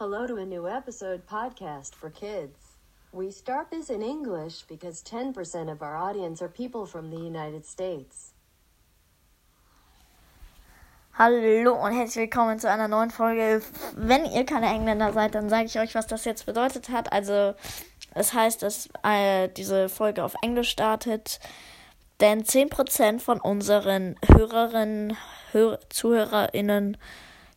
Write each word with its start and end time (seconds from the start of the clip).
Hello 0.00 0.28
to 0.28 0.36
a 0.36 0.46
new 0.46 0.68
episode 0.68 1.26
podcast 1.26 1.92
for 1.92 2.08
kids. 2.08 2.76
We 3.10 3.32
start 3.32 3.72
this 3.72 3.90
in 3.90 4.00
English 4.00 4.62
because 4.68 5.02
10% 5.02 5.68
of 5.72 5.82
our 5.82 5.96
audience 5.96 6.40
are 6.40 6.48
people 6.48 6.86
from 6.86 7.10
the 7.10 7.16
United 7.16 7.66
States. 7.66 8.32
Hallo 11.14 11.74
und 11.74 11.90
herzlich 11.94 12.30
willkommen 12.30 12.60
zu 12.60 12.70
einer 12.70 12.86
neuen 12.86 13.10
Folge. 13.10 13.60
Wenn 13.96 14.24
ihr 14.26 14.46
keine 14.46 14.68
Engländer 14.68 15.12
seid, 15.12 15.34
dann 15.34 15.48
sage 15.48 15.64
ich 15.64 15.80
euch, 15.80 15.96
was 15.96 16.06
das 16.06 16.24
jetzt 16.24 16.46
bedeutet 16.46 16.90
hat. 16.90 17.12
Also, 17.12 17.56
es 18.14 18.32
heißt, 18.32 18.62
dass 18.62 18.88
äh, 19.02 19.48
diese 19.48 19.88
Folge 19.88 20.22
auf 20.22 20.36
Englisch 20.42 20.70
startet, 20.70 21.40
denn 22.20 22.44
10% 22.44 23.18
von 23.18 23.40
unseren 23.40 24.14
Hörerinnen, 24.28 25.16
Hör 25.50 25.80
ZuhörerInnen 25.88 26.96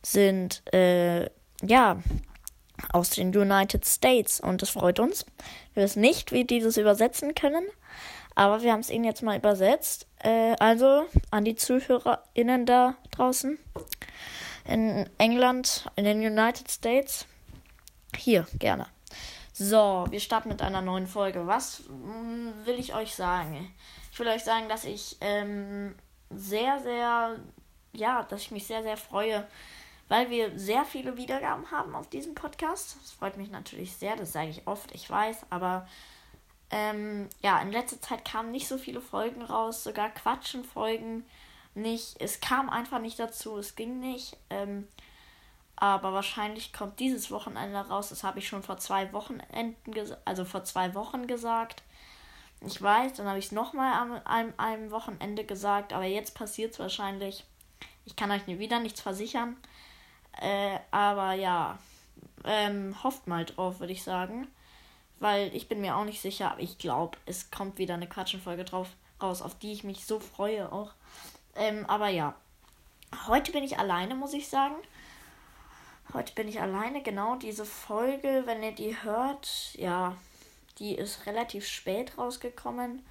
sind, 0.02 0.64
äh, 0.74 1.30
ja, 1.64 1.98
aus 2.92 3.10
den 3.10 3.36
United 3.36 3.84
States 3.84 4.40
und 4.40 4.62
das 4.62 4.70
freut 4.70 5.00
uns. 5.00 5.26
Wir 5.74 5.84
wissen 5.84 6.00
nicht, 6.00 6.32
wie 6.32 6.44
die 6.44 6.60
das 6.60 6.76
übersetzen 6.76 7.34
können, 7.34 7.66
aber 8.34 8.62
wir 8.62 8.72
haben 8.72 8.80
es 8.80 8.90
ihnen 8.90 9.04
jetzt 9.04 9.22
mal 9.22 9.36
übersetzt. 9.38 10.06
Äh, 10.18 10.54
also 10.58 11.04
an 11.30 11.44
die 11.44 11.56
ZuhörerInnen 11.56 12.66
da 12.66 12.94
draußen 13.10 13.58
in 14.64 15.08
England, 15.18 15.90
in 15.96 16.04
den 16.04 16.20
United 16.20 16.70
States. 16.70 17.26
Hier, 18.16 18.46
gerne. 18.58 18.86
So, 19.52 20.06
wir 20.10 20.20
starten 20.20 20.48
mit 20.48 20.62
einer 20.62 20.80
neuen 20.80 21.06
Folge. 21.06 21.46
Was 21.46 21.80
mm, 21.88 22.64
will 22.64 22.78
ich 22.78 22.94
euch 22.94 23.14
sagen? 23.14 23.72
Ich 24.12 24.18
will 24.18 24.28
euch 24.28 24.44
sagen, 24.44 24.68
dass 24.68 24.84
ich 24.84 25.16
ähm, 25.20 25.94
sehr, 26.30 26.80
sehr, 26.80 27.36
ja, 27.92 28.22
dass 28.24 28.42
ich 28.42 28.50
mich 28.50 28.66
sehr, 28.66 28.82
sehr 28.82 28.96
freue, 28.96 29.46
weil 30.12 30.28
wir 30.28 30.58
sehr 30.58 30.84
viele 30.84 31.16
Wiedergaben 31.16 31.70
haben 31.70 31.94
auf 31.94 32.06
diesem 32.10 32.34
Podcast. 32.34 32.98
Das 33.00 33.12
freut 33.12 33.38
mich 33.38 33.50
natürlich 33.50 33.96
sehr, 33.96 34.14
das 34.14 34.32
sage 34.32 34.50
ich 34.50 34.66
oft, 34.66 34.94
ich 34.94 35.08
weiß, 35.08 35.46
aber 35.48 35.88
ähm, 36.70 37.30
ja, 37.40 37.58
in 37.62 37.72
letzter 37.72 37.98
Zeit 37.98 38.22
kamen 38.22 38.50
nicht 38.50 38.68
so 38.68 38.76
viele 38.76 39.00
Folgen 39.00 39.40
raus, 39.40 39.82
sogar 39.82 40.10
Quatschen-Folgen 40.10 41.24
nicht. 41.74 42.20
Es 42.20 42.40
kam 42.40 42.68
einfach 42.68 42.98
nicht 42.98 43.18
dazu, 43.18 43.56
es 43.56 43.74
ging 43.74 44.00
nicht. 44.00 44.36
Ähm, 44.50 44.86
aber 45.76 46.12
wahrscheinlich 46.12 46.74
kommt 46.74 47.00
dieses 47.00 47.30
Wochenende 47.30 47.78
raus. 47.78 48.10
Das 48.10 48.22
habe 48.22 48.38
ich 48.38 48.46
schon 48.46 48.62
vor 48.62 48.76
zwei 48.76 49.14
Wochenenden, 49.14 50.14
also 50.26 50.44
vor 50.44 50.64
zwei 50.64 50.94
Wochen 50.94 51.26
gesagt. 51.26 51.82
Ich 52.60 52.82
weiß, 52.82 53.14
dann 53.14 53.28
habe 53.28 53.38
ich 53.38 53.46
es 53.46 53.52
nochmal 53.52 53.94
am 53.94 54.20
einem, 54.26 54.52
einem 54.58 54.90
Wochenende 54.90 55.46
gesagt, 55.46 55.94
aber 55.94 56.04
jetzt 56.04 56.34
passiert 56.34 56.74
es 56.74 56.78
wahrscheinlich. 56.78 57.44
Ich 58.04 58.14
kann 58.14 58.30
euch 58.30 58.46
wieder 58.46 58.78
nichts 58.78 59.00
versichern. 59.00 59.56
Äh, 60.40 60.78
aber 60.90 61.34
ja, 61.34 61.78
ähm, 62.44 63.02
hofft 63.02 63.26
mal 63.26 63.44
drauf, 63.44 63.80
würde 63.80 63.92
ich 63.92 64.02
sagen. 64.02 64.48
Weil 65.20 65.54
ich 65.54 65.68
bin 65.68 65.80
mir 65.80 65.96
auch 65.96 66.04
nicht 66.04 66.20
sicher, 66.20 66.50
aber 66.50 66.60
ich 66.60 66.78
glaube, 66.78 67.16
es 67.26 67.50
kommt 67.50 67.78
wieder 67.78 67.94
eine 67.94 68.08
Quatschenfolge 68.08 68.64
drauf 68.64 68.88
raus, 69.22 69.40
auf 69.40 69.56
die 69.58 69.72
ich 69.72 69.84
mich 69.84 70.04
so 70.04 70.18
freue 70.18 70.72
auch. 70.72 70.92
Ähm, 71.54 71.86
aber 71.86 72.08
ja, 72.08 72.34
heute 73.28 73.52
bin 73.52 73.62
ich 73.62 73.78
alleine, 73.78 74.14
muss 74.14 74.32
ich 74.32 74.48
sagen. 74.48 74.74
Heute 76.12 76.34
bin 76.34 76.48
ich 76.48 76.60
alleine, 76.60 77.02
genau 77.02 77.36
diese 77.36 77.64
Folge, 77.64 78.42
wenn 78.44 78.62
ihr 78.62 78.72
die 78.72 79.00
hört, 79.02 79.74
ja, 79.74 80.16
die 80.78 80.94
ist 80.94 81.26
relativ 81.26 81.66
spät 81.66 82.18
rausgekommen. 82.18 83.04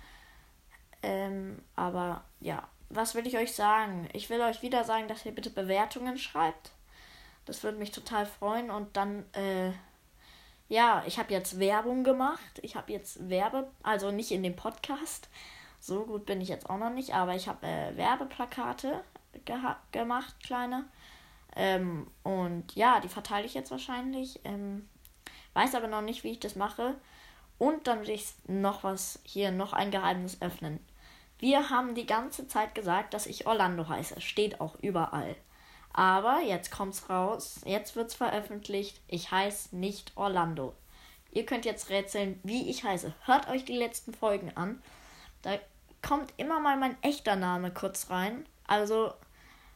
Ähm, 1.01 1.59
aber 1.75 2.23
ja, 2.41 2.67
was 2.89 3.15
will 3.15 3.25
ich 3.25 3.37
euch 3.37 3.55
sagen? 3.55 4.07
Ich 4.13 4.29
will 4.29 4.41
euch 4.41 4.61
wieder 4.61 4.83
sagen, 4.83 5.07
dass 5.07 5.25
ihr 5.25 5.31
bitte 5.31 5.49
Bewertungen 5.49 6.17
schreibt. 6.17 6.71
Das 7.45 7.63
würde 7.63 7.77
mich 7.77 7.91
total 7.91 8.25
freuen. 8.25 8.71
Und 8.71 8.95
dann, 8.97 9.25
äh, 9.33 9.71
ja, 10.69 11.03
ich 11.05 11.19
habe 11.19 11.33
jetzt 11.33 11.59
Werbung 11.59 12.03
gemacht. 12.03 12.59
Ich 12.61 12.75
habe 12.75 12.91
jetzt 12.91 13.29
Werbe, 13.29 13.69
also 13.83 14.11
nicht 14.11 14.31
in 14.31 14.43
dem 14.43 14.55
Podcast. 14.55 15.29
So 15.79 16.05
gut 16.05 16.25
bin 16.25 16.41
ich 16.41 16.49
jetzt 16.49 16.69
auch 16.69 16.77
noch 16.77 16.91
nicht, 16.91 17.15
aber 17.15 17.35
ich 17.35 17.47
habe 17.47 17.65
äh, 17.65 17.97
Werbeplakate 17.97 19.03
gemacht, 19.91 20.35
kleine. 20.43 20.85
Ähm, 21.55 22.07
und 22.23 22.75
ja, 22.75 22.99
die 22.99 23.09
verteile 23.09 23.45
ich 23.45 23.53
jetzt 23.53 23.71
wahrscheinlich. 23.71 24.39
Ähm, 24.43 24.87
weiß 25.53 25.75
aber 25.75 25.87
noch 25.87 26.01
nicht, 26.01 26.23
wie 26.23 26.31
ich 26.31 26.39
das 26.39 26.55
mache. 26.55 26.95
Und 27.57 27.87
dann 27.87 28.01
will 28.01 28.11
ich 28.11 28.27
noch 28.47 28.83
was 28.83 29.19
hier, 29.23 29.51
noch 29.51 29.73
ein 29.73 29.91
Geheimnis 29.91 30.41
öffnen. 30.41 30.79
Wir 31.39 31.69
haben 31.71 31.95
die 31.95 32.05
ganze 32.05 32.47
Zeit 32.47 32.75
gesagt, 32.75 33.13
dass 33.13 33.25
ich 33.25 33.47
Orlando 33.47 33.87
heiße. 33.87 34.21
Steht 34.21 34.61
auch 34.61 34.75
überall. 34.81 35.35
Aber 35.93 36.41
jetzt 36.41 36.71
kommt's 36.71 37.09
raus, 37.09 37.61
jetzt 37.65 37.95
wird's 37.95 38.13
veröffentlicht. 38.15 39.01
Ich 39.07 39.31
heiße 39.31 39.75
nicht 39.75 40.13
Orlando. 40.15 40.73
Ihr 41.31 41.45
könnt 41.45 41.65
jetzt 41.65 41.89
rätseln, 41.89 42.39
wie 42.43 42.69
ich 42.69 42.83
heiße. 42.83 43.13
Hört 43.25 43.49
euch 43.49 43.65
die 43.65 43.77
letzten 43.77 44.13
Folgen 44.13 44.51
an. 44.55 44.81
Da 45.41 45.57
kommt 46.01 46.33
immer 46.37 46.59
mal 46.59 46.77
mein 46.77 47.01
echter 47.01 47.35
Name 47.35 47.71
kurz 47.71 48.09
rein. 48.09 48.45
Also 48.67 49.13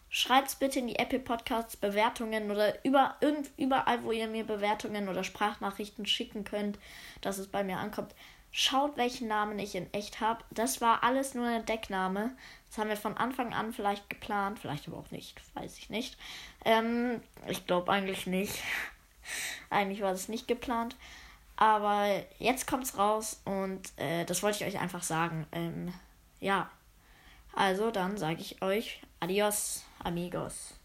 schreibt's 0.09 0.56
bitte 0.56 0.80
in 0.80 0.88
die 0.88 1.00
Apple 1.00 1.20
Podcasts 1.20 1.78
Bewertungen 1.78 2.52
oder 2.52 2.84
über, 2.86 3.16
überall, 3.58 4.03
wo 4.03 4.12
ihr 4.12 4.28
mir 4.28 4.46
Bewertungen 4.46 5.09
oder 5.09 5.24
Sprachnachrichten 5.24 6.06
schicken 6.06 6.44
könnt, 6.44 6.80
dass 7.22 7.38
es 7.38 7.47
bei 7.47 7.64
mir 7.64 7.78
ankommt. 7.78 8.14
Schaut, 8.57 8.95
welchen 8.95 9.27
Namen 9.27 9.59
ich 9.59 9.75
in 9.75 9.93
echt 9.93 10.21
habe. 10.21 10.41
Das 10.49 10.79
war 10.79 11.03
alles 11.03 11.33
nur 11.33 11.45
ein 11.45 11.66
Deckname. 11.66 12.31
Das 12.69 12.77
haben 12.77 12.88
wir 12.88 12.95
von 12.95 13.17
Anfang 13.17 13.53
an 13.53 13.73
vielleicht 13.73 14.09
geplant, 14.09 14.59
vielleicht 14.59 14.88
aber 14.88 14.95
auch 14.95 15.11
nicht, 15.11 15.41
weiß 15.55 15.77
ich 15.77 15.89
nicht. 15.89 16.17
Ähm, 16.63 17.21
ich 17.49 17.67
glaube 17.67 17.91
eigentlich 17.91 18.27
nicht. 18.27 18.63
eigentlich 19.69 19.99
war 19.99 20.13
es 20.13 20.29
nicht 20.29 20.47
geplant. 20.47 20.95
Aber 21.57 22.07
jetzt 22.39 22.66
kommt 22.66 22.85
es 22.85 22.97
raus 22.97 23.41
und 23.43 23.91
äh, 23.97 24.23
das 24.23 24.41
wollte 24.41 24.63
ich 24.63 24.73
euch 24.73 24.81
einfach 24.81 25.03
sagen. 25.03 25.45
Ähm, 25.51 25.93
ja. 26.39 26.72
Also 27.51 27.91
dann 27.91 28.17
sage 28.17 28.39
ich 28.39 28.61
euch 28.61 29.01
Adios, 29.19 29.83
amigos. 30.01 30.79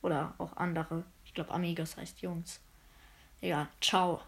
Oder 0.00 0.32
auch 0.38 0.56
andere. 0.56 1.04
Ich 1.26 1.34
glaube, 1.34 1.50
amigos 1.50 1.98
heißt 1.98 2.22
Jungs. 2.22 2.58
Ja, 3.42 3.68
ciao. 3.82 4.22